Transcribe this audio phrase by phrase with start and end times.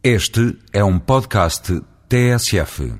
[0.00, 2.92] Este é um podcast TSF.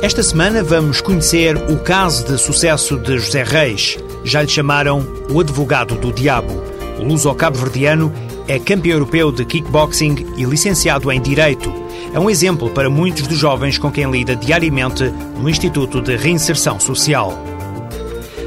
[0.00, 3.98] Esta semana vamos conhecer o caso de sucesso de José Reis.
[4.24, 6.52] Já lhe chamaram o advogado do diabo.
[6.98, 8.12] O luso-cabo-verdiano
[8.46, 11.72] é campeão europeu de kickboxing e licenciado em Direito.
[12.12, 16.80] É um exemplo para muitos dos jovens com quem lida diariamente no Instituto de Reinserção
[16.80, 17.32] Social.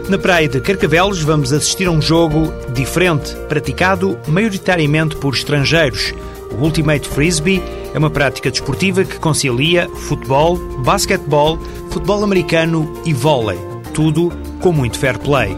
[0.09, 6.13] Na praia de Carcavelos vamos assistir a um jogo diferente, praticado maioritariamente por estrangeiros.
[6.51, 7.63] O Ultimate Frisbee
[7.93, 11.57] é uma prática desportiva que concilia futebol, basquetebol,
[11.89, 13.72] futebol americano e vôlei.
[13.93, 15.55] Tudo com muito fair play.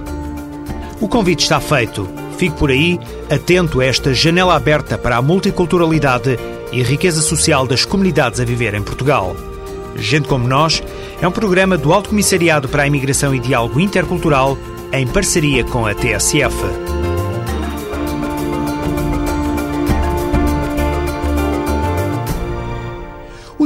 [0.99, 2.07] O convite está feito.
[2.37, 2.99] Fique por aí,
[3.29, 6.37] atento a esta janela aberta para a multiculturalidade
[6.71, 9.35] e a riqueza social das comunidades a viver em Portugal.
[9.95, 10.83] Gente como Nós
[11.21, 14.57] é um programa do Alto Comissariado para a Imigração e Diálogo Intercultural
[14.91, 16.84] em parceria com a TSF.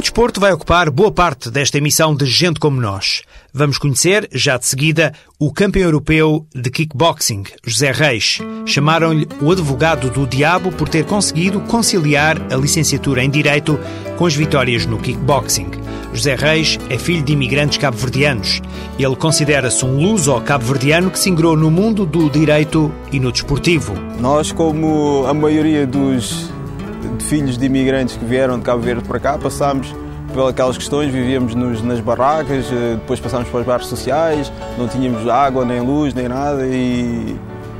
[0.00, 3.20] O desporto vai ocupar boa parte desta emissão de Gente Como Nós.
[3.52, 8.38] Vamos conhecer, já de seguida, o campeão europeu de kickboxing, José Reis.
[8.64, 13.78] Chamaram-lhe o advogado do diabo por ter conseguido conciliar a licenciatura em Direito
[14.16, 15.70] com as vitórias no kickboxing.
[16.14, 18.62] José Reis é filho de imigrantes cabo-verdianos.
[18.98, 23.92] Ele considera-se um luso cabo-verdiano que se ingrou no mundo do direito e no desportivo.
[24.18, 26.50] Nós, como a maioria dos
[27.08, 29.94] de filhos de imigrantes que vieram de Cabo Verde para cá, passámos
[30.54, 35.28] pelas questões, vivíamos nos, nas barracas, eh, depois passámos para os bairros sociais, não tínhamos
[35.28, 37.36] água, nem luz, nem nada, e,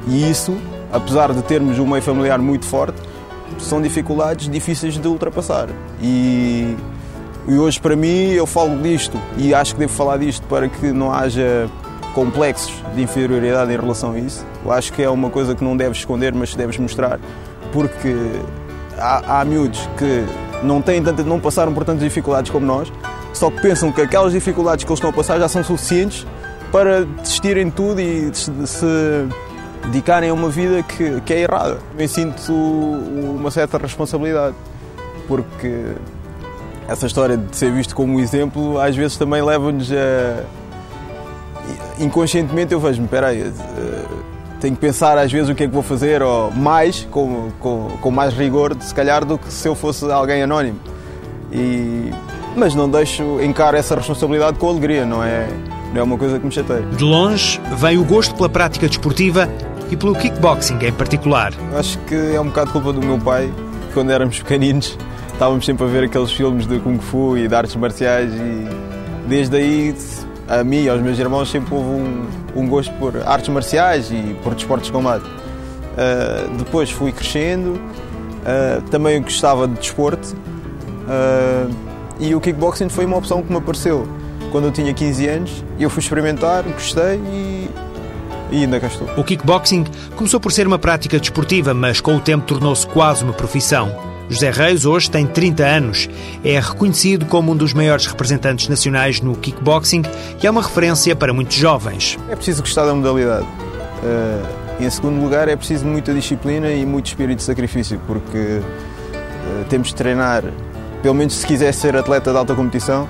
[0.09, 0.57] e isso,
[0.93, 3.01] apesar de termos um meio familiar muito forte,
[3.59, 5.69] são dificuldades difíceis de ultrapassar.
[6.03, 6.77] E,
[7.47, 10.93] e hoje, para mim, eu falo disto e acho que devo falar disto para que
[10.93, 11.69] não haja
[12.15, 14.45] complexos de inferioridade em relação a isso.
[14.65, 17.21] Eu acho que é uma coisa que não deves esconder, mas deves mostrar,
[17.73, 18.15] porque
[19.01, 20.25] há, há miúdos que
[20.63, 22.93] não, têm tanta, não passaram por tantas dificuldades como nós,
[23.33, 26.27] só que pensam que aquelas dificuldades que eles estão a passar já são suficientes
[26.71, 29.29] para desistirem de tudo e se
[29.87, 31.79] dedicarem a uma vida que, que é errada.
[31.99, 34.55] Eu sinto uma certa responsabilidade,
[35.27, 35.95] porque
[36.89, 40.45] essa história de ser visto como exemplo às vezes também leva-nos a.
[41.99, 43.53] Inconscientemente eu vejo-me, espera aí,
[44.61, 47.89] tenho que pensar às vezes o que é que vou fazer, ou mais, com, com,
[48.01, 50.79] com mais rigor, se calhar, do que se eu fosse alguém anónimo.
[51.53, 52.11] E,
[52.57, 55.49] mas não deixo encarar essa responsabilidade com alegria, não é,
[55.93, 56.83] não é uma coisa que me chateia.
[56.83, 59.49] De longe vem o gosto pela prática desportiva
[59.91, 61.53] e pelo kickboxing em particular.
[61.77, 63.51] Acho que é um bocado culpa do meu pai,
[63.93, 64.97] quando éramos pequeninos
[65.41, 68.69] estávamos sempre a ver aqueles filmes de Kung Fu e de artes marciais e
[69.27, 69.95] desde aí
[70.47, 74.37] a mim e aos meus irmãos sempre houve um, um gosto por artes marciais e
[74.43, 75.25] por desportos de combate.
[75.25, 81.71] Uh, depois fui crescendo, uh, também gostava de desporto uh,
[82.19, 84.07] e o kickboxing foi uma opção que me apareceu
[84.53, 85.65] quando eu tinha 15 anos.
[85.79, 87.71] Eu fui experimentar, gostei e,
[88.51, 89.09] e ainda cá estou.
[89.17, 89.85] O kickboxing
[90.17, 94.10] começou por ser uma prática desportiva, mas com o tempo tornou-se quase uma profissão.
[94.31, 96.09] José Reis hoje tem 30 anos.
[96.45, 100.03] É reconhecido como um dos maiores representantes nacionais no kickboxing
[100.41, 102.17] e é uma referência para muitos jovens.
[102.29, 103.45] É preciso gostar da modalidade.
[103.45, 109.65] Uh, em segundo lugar, é preciso muita disciplina e muito espírito de sacrifício, porque uh,
[109.69, 110.45] temos de treinar,
[111.03, 113.09] pelo menos se quiser ser atleta de alta competição,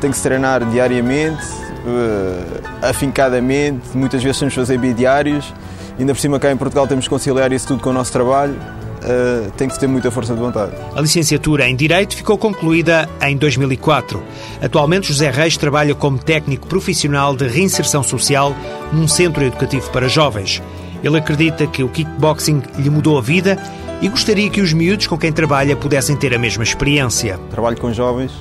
[0.00, 1.44] tem que se treinar diariamente,
[1.84, 5.52] uh, afincadamente, muitas vezes temos que fazer bidiários,
[6.00, 8.56] ainda por cima cá em Portugal temos que conciliar isso tudo com o nosso trabalho
[9.02, 10.72] uh, tem que ter muita força de vontade.
[10.94, 14.22] A licenciatura em Direito ficou concluída em 2004.
[14.62, 18.54] Atualmente, José Reis trabalha como técnico profissional de reinserção social
[18.92, 20.62] num centro educativo para jovens.
[21.02, 23.58] Ele acredita que o kickboxing lhe mudou a vida
[24.00, 27.38] e gostaria que os miúdos com quem trabalha pudessem ter a mesma experiência.
[27.50, 28.32] Trabalho com jovens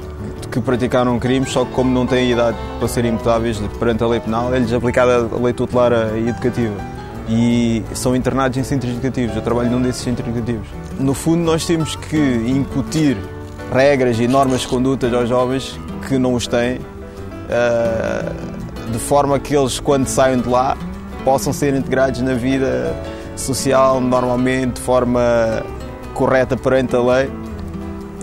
[0.52, 4.20] que praticaram crimes, só que como não têm idade para serem imputáveis perante a lei
[4.20, 6.91] penal, é-lhes aplicada a lei tutelar e educativa
[7.28, 9.36] e são internados em centros educativos.
[9.36, 10.68] Eu trabalho num desses centros educativos.
[11.00, 13.18] No fundo, nós temos que incutir
[13.74, 16.80] regras e normas de conduta aos jovens que não os têm,
[17.50, 18.32] eh,
[18.92, 20.78] de forma que eles, quando saiam de lá,
[21.24, 22.94] possam ser integrados na vida
[23.36, 25.22] social normalmente, de forma
[26.14, 27.32] correta perante a lei.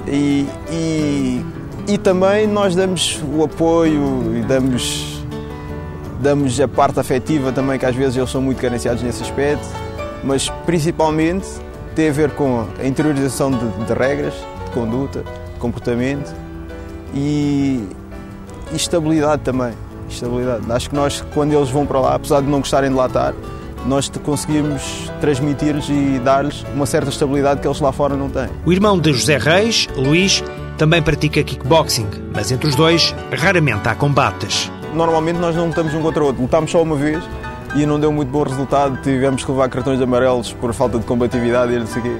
[0.06, 1.44] E, e,
[1.86, 5.17] e também nós damos o apoio e damos
[6.20, 9.66] damos a parte afetiva também, que às vezes eles são muito carenciados nesse aspecto.
[10.24, 11.46] mas principalmente
[11.94, 14.34] tem a ver com a interiorização de, de regras,
[14.64, 16.32] de conduta, de comportamento
[17.14, 17.84] e,
[18.72, 19.72] e estabilidade também.
[20.08, 20.70] Estabilidade.
[20.70, 23.34] Acho que nós, quando eles vão para lá, apesar de não gostarem de lá estar,
[23.86, 28.48] nós conseguimos transmitir-lhes e dar-lhes uma certa estabilidade que eles lá fora não têm.
[28.64, 30.42] O irmão de José Reis, Luís,
[30.76, 34.70] também pratica kickboxing, mas entre os dois raramente há combates.
[34.94, 37.22] Normalmente nós não lutamos um contra o outro, lutámos só uma vez
[37.74, 41.72] e não deu muito bom resultado, tivemos que levar cartões amarelos por falta de combatividade
[41.72, 42.16] e não sei o quê.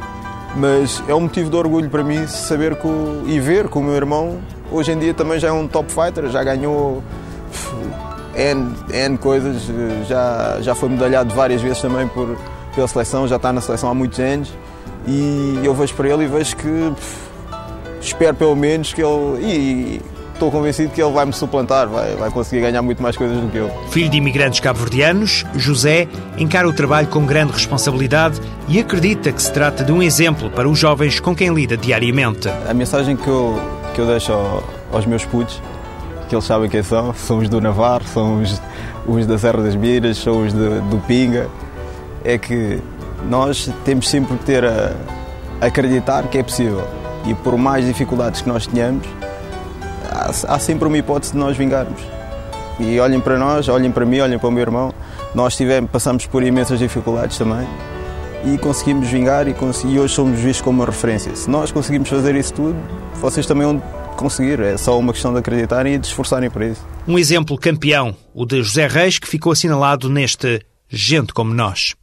[0.57, 3.83] Mas é um motivo de orgulho para mim saber que o, e ver que o
[3.83, 4.39] meu irmão
[4.71, 7.03] hoje em dia também já é um top fighter, já ganhou
[8.35, 9.63] N, N coisas,
[10.07, 12.37] já, já foi medalhado várias vezes também por,
[12.75, 14.53] pela seleção, já está na seleção há muitos anos
[15.07, 17.29] e eu vejo para ele e vejo que pff,
[18.01, 19.43] espero pelo menos que ele.
[19.43, 20.03] E,
[20.39, 23.49] estou convencido que ele vai me suplantar, vai, vai conseguir ganhar muito mais coisas do
[23.49, 23.71] que eu.
[23.91, 26.09] Filho de imigrantes cabo-verdianos, José
[26.39, 30.69] encara o trabalho com grande responsabilidade e acredita que se trata de um exemplo para
[30.69, 32.49] os jovens com quem lida diariamente.
[32.69, 33.61] A mensagem que eu,
[33.95, 34.33] que eu deixo
[34.93, 35.61] aos meus putos
[36.29, 38.61] que eles sabem quem são, são os do Navarro, são os,
[39.07, 41.49] os da Serra das Miras, são os de, do Pinga,
[42.25, 42.81] é que
[43.29, 44.93] nós temos sempre que ter a,
[45.61, 46.87] a acreditar que é possível.
[47.27, 49.07] E por mais dificuldades que nós tenhamos,
[50.19, 52.03] há, há sempre uma hipótese de nós vingarmos.
[52.79, 54.93] E olhem para nós, olhem para mim, olhem para o meu irmão.
[55.35, 57.67] Nós tivemos, passamos por imensas dificuldades também
[58.45, 59.57] e conseguimos vingar e,
[59.87, 61.35] e hoje somos vistos como uma referência.
[61.35, 62.77] Se nós conseguimos fazer isso tudo,
[63.15, 63.83] vocês também vão
[64.17, 64.61] conseguir.
[64.61, 66.87] É só uma questão de acreditarem e de esforçarem para isso.
[67.07, 71.95] Um exemplo campeão, o de José Reis, que ficou assinalado neste Gente como Nós.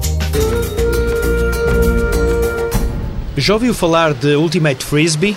[3.40, 5.34] Já ouviu falar de Ultimate Frisbee?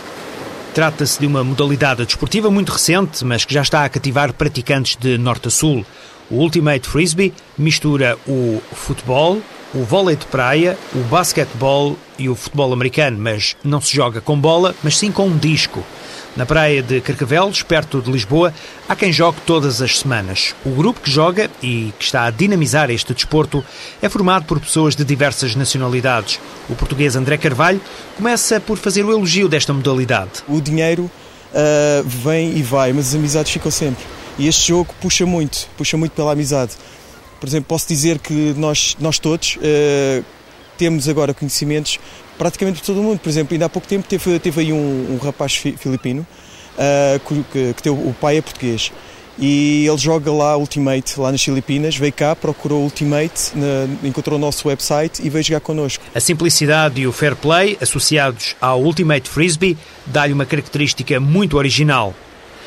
[0.73, 5.17] Trata-se de uma modalidade desportiva muito recente, mas que já está a cativar praticantes de
[5.17, 5.85] norte a sul.
[6.29, 9.41] O Ultimate Frisbee mistura o futebol,
[9.73, 14.37] o vôlei de praia, o basquetebol e o futebol americano, mas não se joga com
[14.37, 15.81] bola, mas sim com um disco.
[16.35, 18.51] Na praia de Carcavelos, perto de Lisboa,
[18.89, 20.55] há quem jogue todas as semanas.
[20.65, 23.63] O grupo que joga e que está a dinamizar este desporto
[24.01, 26.39] é formado por pessoas de diversas nacionalidades.
[26.67, 27.79] O português André Carvalho
[28.17, 30.31] começa por fazer o elogio desta modalidade.
[30.47, 34.03] O dinheiro uh, vem e vai, mas as amizades ficam sempre.
[34.39, 36.71] E este jogo puxa muito, puxa muito pela amizade.
[37.39, 40.25] Por exemplo, posso dizer que nós, nós todos uh,
[40.79, 41.99] temos agora conhecimentos
[42.37, 43.19] praticamente de todo o mundo.
[43.19, 46.25] Por exemplo, ainda há pouco tempo teve, teve aí um, um rapaz filipino
[46.75, 47.19] uh,
[47.51, 48.91] que, que teve, o pai é português
[49.37, 54.41] e ele joga lá Ultimate, lá nas Filipinas, veio cá, procurou Ultimate, na, encontrou o
[54.41, 56.03] nosso website e veio jogar connosco.
[56.13, 62.13] A simplicidade e o fair play, associados ao Ultimate Frisbee, dá-lhe uma característica muito original.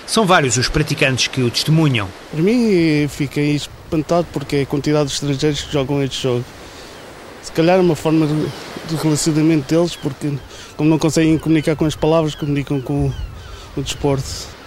[0.06, 2.08] São vários os praticantes que o testemunham.
[2.30, 6.44] Para mim, fiquei espantado porque a quantidade de estrangeiros que jogam este jogo.
[7.47, 8.49] Se calhar é uma forma de,
[8.88, 10.33] de relacionamento deles, porque
[10.76, 13.12] como não conseguem comunicar com as palavras, comunicam com
[13.76, 14.26] o desporto.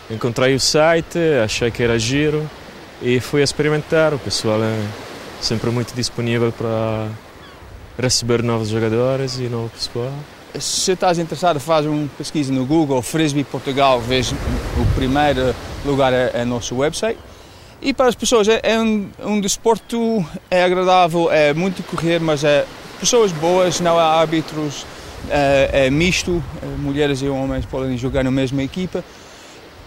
[0.10, 2.50] Encontrei o site, achei que era giro
[3.02, 4.14] e fui experimentar.
[4.14, 4.82] O pessoal é
[5.42, 7.10] sempre muito disponível para
[8.02, 10.14] receber novos jogadores e novo pessoal.
[10.58, 15.54] Se estás interessado, faz uma pesquisa no Google, Frisbee Portugal, vês o primeiro
[15.86, 17.20] lugar é, é nosso website.
[17.82, 22.44] E para as pessoas é, é um, um desporto, é agradável, é muito correr, mas
[22.44, 22.66] é
[23.00, 24.86] pessoas boas, não há árbitros,
[25.30, 29.04] é, é misto, é, mulheres e homens podem jogar na mesma equipa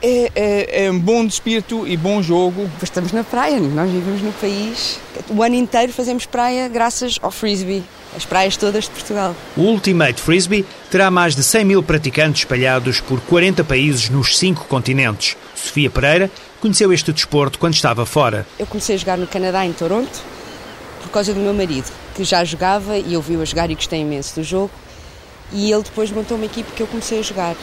[0.03, 2.69] é, é, é, um bom espírito e bom jogo.
[2.83, 4.99] Estamos na praia, nós vivemos no país.
[5.31, 7.85] O ano inteiro fazemos praia graças ao frisbee,
[8.17, 9.35] as praias todas de Portugal.
[9.57, 14.65] O Ultimate Frisbee terá mais de 100 mil praticantes espalhados por 40 países nos cinco
[14.65, 15.37] continentes.
[15.55, 16.29] Sofia Pereira
[16.63, 18.47] conheceu este desporto quando estava fora.
[18.57, 20.23] Eu comecei a jogar no Canadá, em Toronto,
[21.03, 24.01] por causa do meu marido, que já jogava e eu vi-o a jogar e gostei
[24.01, 24.71] imenso do jogo.
[25.53, 27.57] E ele depois montou uma equipe que eu comecei a jogar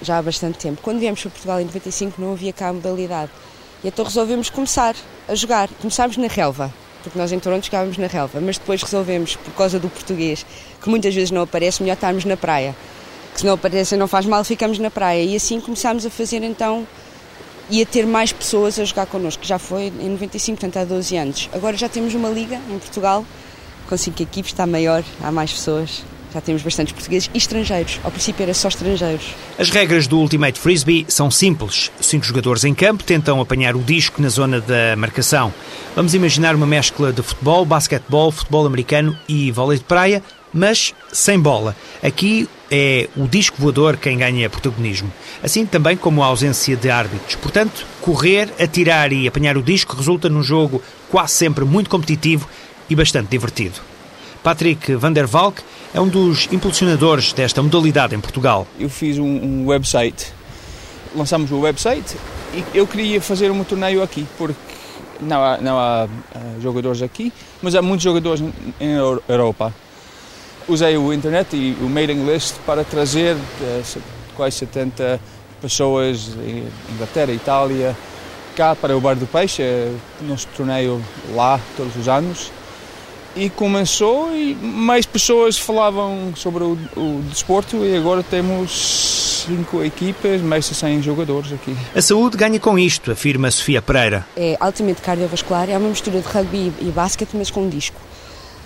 [0.00, 0.80] já há bastante tempo.
[0.82, 3.30] Quando viemos para Portugal em 95 não havia cá a modalidade.
[3.84, 4.96] E então resolvemos começar
[5.28, 5.68] a jogar.
[5.78, 6.72] Começámos na relva,
[7.02, 10.46] porque nós em Toronto jogávamos na relva, mas depois resolvemos, por causa do português,
[10.82, 12.74] que muitas vezes não aparece, melhor estarmos na praia.
[13.34, 15.22] Que se não aparece não faz mal, ficamos na praia.
[15.22, 16.86] E assim começámos a fazer então
[17.70, 21.16] e a ter mais pessoas a jogar connosco, já foi em 95, portanto há 12
[21.16, 21.50] anos.
[21.52, 23.24] Agora já temos uma liga em Portugal,
[23.88, 26.04] com cinco equipes, está maior, há mais pessoas.
[26.32, 27.98] Já temos bastantes portugueses e estrangeiros.
[28.04, 29.34] Ao princípio era só estrangeiros.
[29.58, 31.90] As regras do Ultimate Frisbee são simples.
[32.00, 35.52] Cinco jogadores em campo tentam apanhar o disco na zona da marcação.
[35.96, 41.38] Vamos imaginar uma mescla de futebol, basquetebol, futebol americano e vôlei de praia, mas sem
[41.38, 41.76] bola.
[42.02, 45.12] Aqui é o disco voador quem ganha protagonismo.
[45.42, 47.34] Assim também como a ausência de árbitros.
[47.36, 52.48] Portanto, correr, atirar e apanhar o disco resulta num jogo quase sempre muito competitivo
[52.88, 53.80] e bastante divertido.
[54.42, 55.62] Patrick Van der Valk
[55.92, 58.66] é um dos impulsionadores desta modalidade em Portugal.
[58.78, 60.32] Eu fiz um, website,
[61.14, 62.16] lançamos o website
[62.54, 64.58] e eu queria fazer um torneio aqui, porque
[65.20, 68.42] não há, não há uh, jogadores aqui, mas há muitos jogadores
[68.80, 68.90] em
[69.28, 69.74] Europa.
[70.68, 74.02] Usei o internet e o mailing list para trazer uh,
[74.36, 75.18] quase 70
[75.62, 77.96] pessoas em Inglaterra, Itália,
[78.54, 79.62] cá para o Bar do Peixe,
[80.20, 81.02] nosso torneio
[81.34, 82.50] lá todos os anos
[83.36, 90.40] e começou e mais pessoas falavam sobre o, o desporto e agora temos cinco equipas,
[90.40, 91.74] mais de 100 jogadores aqui.
[91.94, 94.26] A saúde ganha com isto, afirma Sofia Pereira.
[94.36, 98.00] É altamente cardiovascular, é uma mistura de rugby e basquete, mas com um disco.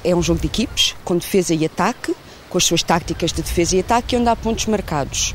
[0.04, 2.14] É um jogo de equipes, com defesa e ataque,
[2.49, 5.35] com as suas táticas de defesa e ataque, onde há pontos marcados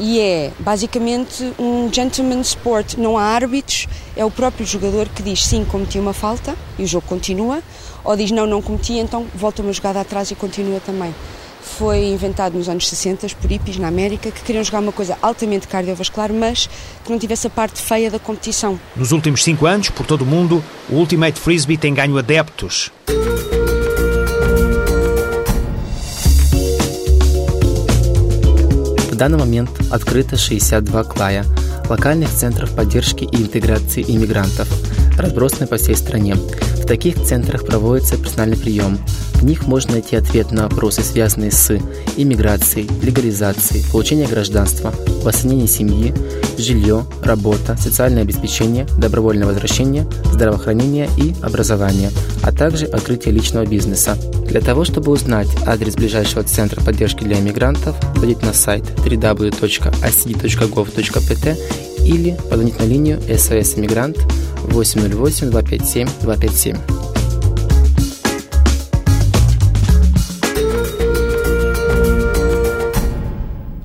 [0.00, 2.94] e é basicamente um gentleman sport.
[2.96, 6.86] Não há árbitros, é o próprio jogador que diz sim, cometi uma falta e o
[6.86, 7.62] jogo continua,
[8.02, 11.14] ou diz não, não cometi, então volta uma jogada atrás e continua também.
[11.62, 15.68] Foi inventado nos anos 60 por hippies na América que queriam jogar uma coisa altamente
[15.68, 16.68] cardiovascular, mas
[17.04, 18.80] que não tivesse a parte feia da competição.
[18.96, 22.90] Nos últimos cinco anos, por todo o mundo, o Ultimate Frisbee tem ganho adeptos.
[29.20, 31.44] Данный момент открыто 62 клая,
[31.90, 34.66] локальных центров поддержки и интеграции иммигрантов,
[35.18, 36.36] разбросаны по всей стране.
[36.36, 38.98] В таких центрах проводится персональный прием.
[39.40, 41.78] В них можно найти ответ на вопросы, связанные с
[42.16, 44.92] иммиграцией, легализацией, получением гражданства,
[45.22, 46.14] восстановлением семьи,
[46.58, 52.10] жилье, работа, социальное обеспечение, добровольное возвращение, здравоохранение и образование,
[52.42, 54.18] а также открытие личного бизнеса.
[54.46, 59.96] Для того, чтобы узнать адрес ближайшего центра поддержки для иммигрантов, зайдите на сайт www.icd.gov.pt
[62.04, 64.18] или позвонить на линию SOS Иммигрант
[64.68, 67.09] 808 257 257.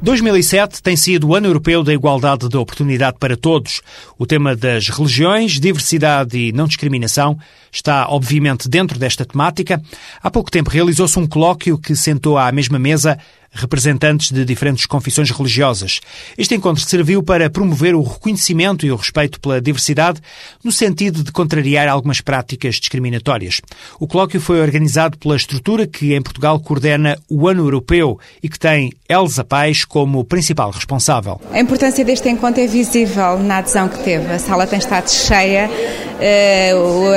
[0.05, 3.81] 2007 tem sido o Ano Europeu da Igualdade de Oportunidade para Todos.
[4.19, 7.35] O tema das religiões, diversidade e não discriminação
[7.71, 9.81] está, obviamente, dentro desta temática.
[10.21, 13.17] Há pouco tempo realizou-se um colóquio que sentou à mesma mesa
[13.55, 16.01] representantes de diferentes confissões religiosas.
[16.38, 20.21] Este encontro serviu para promover o reconhecimento e o respeito pela diversidade,
[20.63, 23.62] no sentido de contrariar algumas práticas discriminatórias.
[24.00, 28.59] O colóquio foi organizado pela estrutura que em Portugal coordena o Ano Europeu e que
[28.59, 31.39] tem Elza Pais como principal responsável.
[31.51, 34.31] A importância deste encontro é visível na adesão que teve.
[34.31, 35.69] A sala tem estado cheia,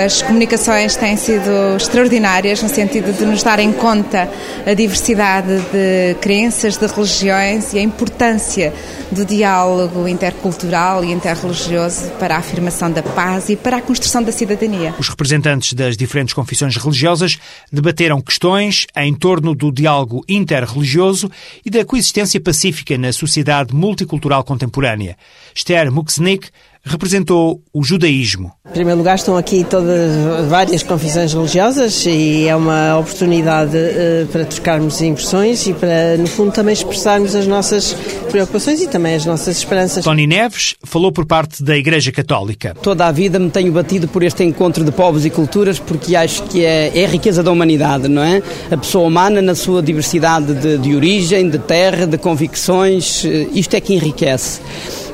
[0.04, 4.28] as comunicações têm sido extraordinárias no sentido de nos darem conta
[4.66, 8.72] a diversidade de crenças, de religiões e a importância
[9.10, 14.32] do diálogo intercultural e interreligioso para a afirmação da paz e para a construção da
[14.32, 14.94] cidadania.
[14.98, 17.38] Os representantes das diferentes confissões religiosas
[17.72, 21.30] debateram questões em torno do diálogo interreligioso
[21.64, 25.16] e da coexistência pacífica na sociedade multicultural contemporânea.
[25.58, 26.50] Esther Muxnik
[26.84, 28.52] representou o judaísmo.
[28.66, 34.44] Em primeiro lugar, estão aqui todas várias confissões religiosas e é uma oportunidade uh, para
[34.44, 37.94] trocarmos impressões e para, no fundo, também expressarmos as nossas
[38.30, 40.04] preocupações e também as nossas esperanças.
[40.04, 42.74] Tony Neves falou por parte da Igreja Católica.
[42.80, 46.44] Toda a vida me tenho batido por este encontro de povos e culturas porque acho
[46.44, 48.40] que é, é a riqueza da humanidade, não é?
[48.70, 53.74] A pessoa humana na sua diversidade de, de origem, de terra, de convicções, eh, isto
[53.74, 54.60] é que enriquece.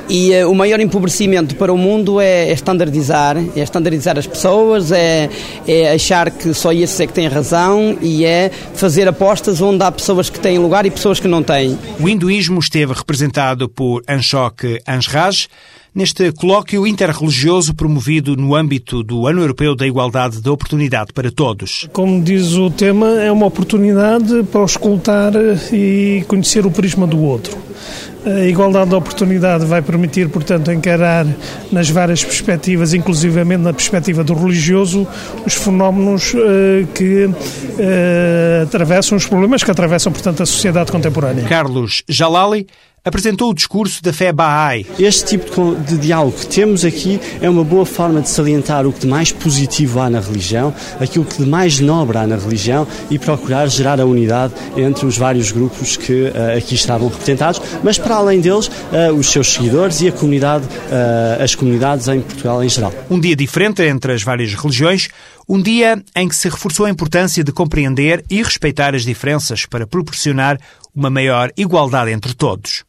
[0.08, 5.28] E uh, o maior empobrecimento para o mundo é, é é standardizar as pessoas, é,
[5.66, 9.90] é achar que só esse é que tem razão e é fazer apostas onde há
[9.90, 11.78] pessoas que têm lugar e pessoas que não têm.
[11.98, 15.48] O hinduísmo esteve representado por Anshok Ansraj,
[15.94, 21.88] neste colóquio interreligioso promovido no âmbito do Ano Europeu da Igualdade de Oportunidade para Todos.
[21.92, 25.32] Como diz o tema, é uma oportunidade para escutar
[25.72, 27.56] e conhecer o prisma do outro.
[28.26, 31.26] A igualdade de oportunidade vai permitir, portanto, encarar
[31.70, 35.06] nas várias perspectivas, inclusivamente na perspectiva do religioso,
[35.44, 41.44] os fenómenos uh, que uh, atravessam, os problemas que atravessam, portanto, a sociedade contemporânea.
[41.44, 42.66] Carlos Jalali
[43.04, 44.86] apresentou o discurso da fé Bahá'í.
[44.98, 49.00] Este tipo de diálogo que temos aqui é uma boa forma de salientar o que
[49.00, 53.18] de mais positivo há na religião, aquilo que de mais nobre há na religião e
[53.18, 58.14] procurar gerar a unidade entre os vários grupos que uh, aqui estavam representados, mas para
[58.14, 62.68] além deles, uh, os seus seguidores e a comunidade, uh, as comunidades em Portugal em
[62.68, 62.92] geral.
[63.10, 65.08] Um dia diferente entre as várias religiões,
[65.46, 69.86] um dia em que se reforçou a importância de compreender e respeitar as diferenças para
[69.86, 70.58] proporcionar
[70.94, 72.84] uma maior igualdade entre todos.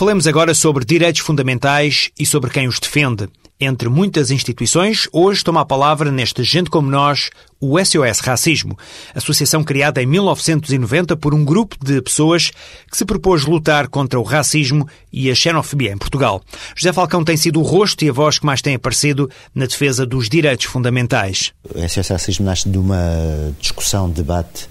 [0.00, 3.28] Falemos agora sobre direitos fundamentais e sobre quem os defende.
[3.60, 7.28] Entre muitas instituições, hoje toma a palavra neste Gente Como Nós
[7.60, 8.78] o SOS Racismo,
[9.14, 12.50] associação criada em 1990 por um grupo de pessoas
[12.90, 16.42] que se propôs lutar contra o racismo e a xenofobia em Portugal.
[16.74, 20.06] José Falcão tem sido o rosto e a voz que mais tem aparecido na defesa
[20.06, 21.52] dos direitos fundamentais.
[21.62, 24.66] O SOS Racismo nasce de uma discussão, debate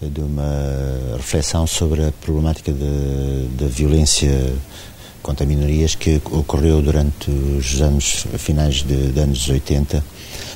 [0.00, 4.54] de uma reflexão sobre a problemática da violência
[5.22, 10.04] contra minorias que ocorreu durante os anos finais de, de anos 80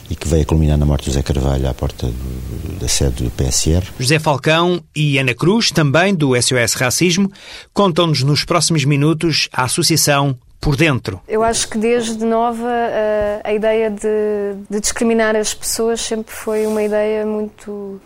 [0.09, 3.25] e que veio a culminar na morte de José Carvalho à porta do, da sede
[3.25, 3.82] do PSR.
[3.99, 7.30] José Falcão e Ana Cruz, também do SOS Racismo,
[7.73, 11.20] contam-nos nos próximos minutos a associação por dentro.
[11.26, 16.66] Eu acho que desde nova a, a ideia de, de discriminar as pessoas sempre foi
[16.66, 18.00] uma ideia muito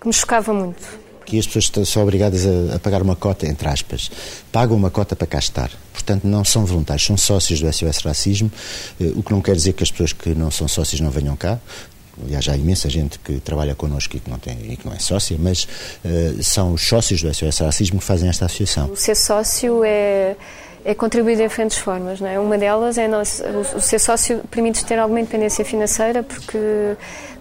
[0.00, 3.68] que me chocava muito que as pessoas são obrigadas a, a, pagar uma cota, entre
[3.68, 4.10] aspas.
[4.50, 5.70] Pagam uma cota para cá estar.
[5.92, 8.50] Portanto, não são voluntários, são sócios do SOS Racismo,
[9.00, 11.36] eh, o que não quer dizer que as pessoas que não são sócios não venham
[11.36, 11.60] cá.
[12.24, 14.98] Aliás, há imensa gente que trabalha connosco e que não, tem, e que não é
[14.98, 15.64] sócia, mas
[16.04, 18.90] uh, são os sócios do SOS Racismo que fazem esta associação.
[18.90, 20.36] O ser sócio é
[20.84, 22.20] é contribuir de diferentes formas.
[22.20, 22.38] Não é?
[22.38, 23.42] Uma delas é nós,
[23.74, 26.58] o ser sócio permite ter alguma independência financeira, porque,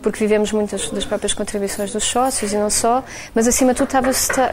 [0.02, 3.04] porque vivemos muitas das próprias contribuições dos sócios e não só,
[3.34, 3.90] mas acima de tudo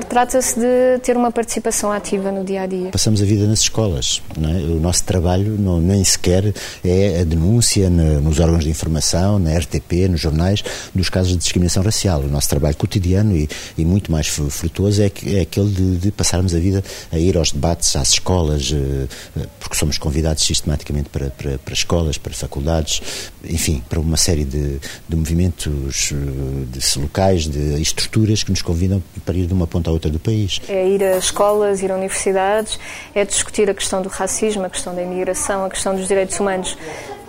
[0.09, 2.91] trata-se de ter uma participação ativa no dia a dia.
[2.91, 4.23] Passamos a vida nas escolas.
[4.37, 4.73] É?
[4.73, 10.09] O nosso trabalho não, nem sequer é a denúncia nos órgãos de informação, na RTP,
[10.11, 10.63] nos jornais,
[10.95, 12.21] dos casos de discriminação racial.
[12.21, 16.55] O nosso trabalho cotidiano e, e muito mais frutuoso é, é aquele de, de passarmos
[16.55, 16.83] a vida
[17.13, 18.73] a ir aos debates, às escolas,
[19.59, 23.01] porque somos convidados sistematicamente para, para, para, escolas, para faculdades,
[23.45, 26.17] enfim, para uma série de, de movimentos eh,
[26.71, 30.19] de, locais, de estruturas que nos convidam para ir de uma ponta à outra do
[30.19, 30.61] país.
[30.69, 32.79] É ir a escolas, ir a universidades,
[33.15, 36.77] é discutir a questão do racismo, a questão da imigração, a questão dos direitos humanos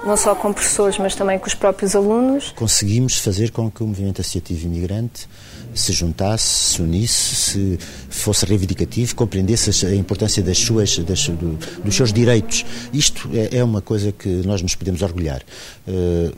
[0.06, 2.54] não só com professores, mas também com os próprios alunos.
[2.56, 5.28] Conseguimos fazer com que o movimento associativo imigrante
[5.78, 11.96] se juntasse, se unisse, se fosse reivindicativo, compreendesse a importância das suas, das, do, dos
[11.96, 12.66] seus direitos.
[12.94, 15.42] Isto é, é, uma coisa que nós nos podemos orgulhar.
[15.88, 16.34] Uh,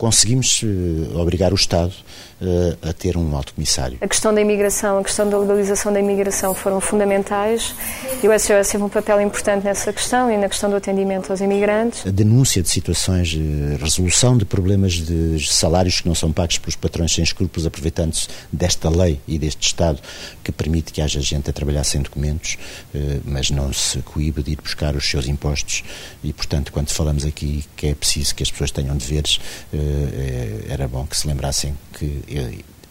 [0.00, 1.92] conseguimos uh, obrigar o Estado
[2.40, 3.98] uh, a ter um alto comissário.
[4.00, 7.74] A questão da imigração, a questão da legalização da imigração foram fundamentais
[8.22, 11.40] e o SOS teve um papel importante nessa questão e na questão do atendimento aos
[11.40, 12.06] imigrantes.
[12.06, 16.76] A denúncia de situações, de resolução de problemas de salários que não são pagos pelos
[16.76, 20.00] patrões sem escrúpulos, aproveitando-se desta lei e deste Estado
[20.42, 22.56] que permite que haja gente a trabalhar sem documentos,
[23.24, 25.84] mas não se coíbe de ir buscar os seus impostos
[26.24, 29.38] e, portanto, quando falamos aqui que é preciso que as pessoas tenham deveres,
[30.68, 32.22] era bom que se lembrassem que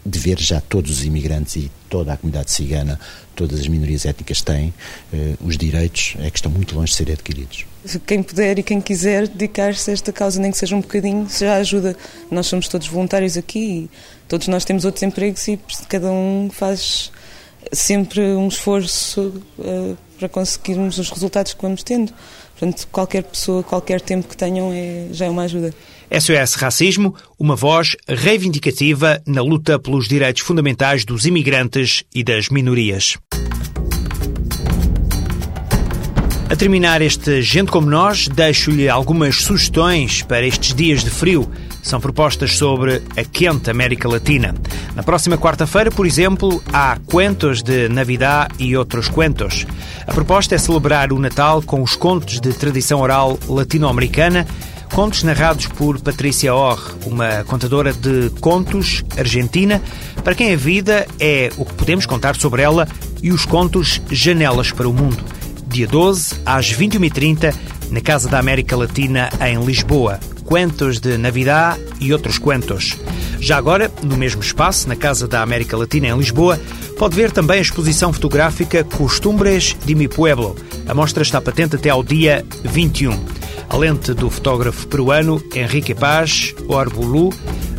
[0.05, 2.99] dever já todos os imigrantes e toda a comunidade cigana,
[3.35, 4.73] todas as minorias étnicas têm,
[5.13, 7.65] eh, os direitos é que estão muito longe de serem adquiridos.
[8.05, 11.55] Quem puder e quem quiser dedicar-se a esta causa, nem que seja um bocadinho, já
[11.55, 11.95] ajuda.
[12.29, 13.89] Nós somos todos voluntários aqui e
[14.27, 17.11] todos nós temos outros empregos e cada um faz
[17.71, 19.41] sempre um esforço
[20.17, 22.13] para conseguirmos os resultados que vamos tendo.
[22.57, 25.73] Portanto, qualquer pessoa, qualquer tempo que tenham é, já é uma ajuda.
[26.11, 33.17] SOS Racismo, uma voz reivindicativa na luta pelos direitos fundamentais dos imigrantes e das minorias.
[36.49, 41.47] A terminar este Gente Como Nós, deixo-lhe algumas sugestões para estes dias de frio.
[41.83, 44.55] São propostas sobre a quente América Latina.
[44.95, 49.67] Na próxima quarta-feira, por exemplo, há Cuentos de Navidad e outros Cuentos.
[50.07, 54.47] A proposta é celebrar o Natal com os contos de tradição oral latino-americana
[54.93, 59.81] Contos narrados por Patrícia Orr, uma contadora de contos argentina,
[60.23, 62.87] para quem a vida é o que podemos contar sobre ela
[63.21, 65.23] e os contos Janelas para o Mundo.
[65.67, 67.55] Dia 12, às 21h30,
[67.91, 70.19] na Casa da América Latina, em Lisboa.
[70.43, 72.97] Cuentos de Navidad e outros cuentos.
[73.39, 76.59] Já agora, no mesmo espaço, na Casa da América Latina, em Lisboa,
[76.97, 80.55] pode ver também a exposição fotográfica Costumbres de mi Pueblo.
[80.87, 83.38] A mostra está patente até ao dia 21.
[83.69, 87.29] A lente do fotógrafo peruano Henrique Paz Orbulu